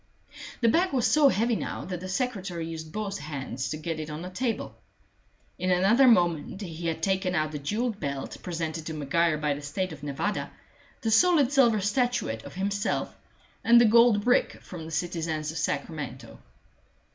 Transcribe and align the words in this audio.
The 0.61 0.67
bag 0.67 0.93
was 0.93 1.05
so 1.05 1.29
heavy 1.29 1.55
now 1.55 1.85
that 1.85 1.99
the 1.99 2.09
secretary 2.09 2.65
used 2.65 2.91
both 2.91 3.19
hands 3.19 3.69
to 3.69 3.77
get 3.77 3.99
it 3.99 4.09
on 4.09 4.23
the 4.23 4.31
table. 4.31 4.73
In 5.59 5.69
another 5.69 6.07
moment 6.07 6.59
he 6.61 6.87
had 6.87 7.03
taken 7.03 7.35
out 7.35 7.51
the 7.51 7.59
jewelled 7.59 7.99
belt 7.99 8.35
presented 8.41 8.87
to 8.87 8.95
Maguire 8.95 9.37
by 9.37 9.53
the 9.53 9.61
State 9.61 9.93
of 9.93 10.01
Nevada, 10.01 10.49
the 11.01 11.11
solid 11.11 11.51
silver 11.51 11.81
statuette 11.81 12.43
of 12.45 12.55
himself, 12.55 13.15
and 13.63 13.79
the 13.79 13.85
gold 13.85 14.25
brick 14.25 14.53
from 14.63 14.85
the 14.85 14.91
citizens 14.91 15.51
of 15.51 15.59
Sacramento. 15.59 16.39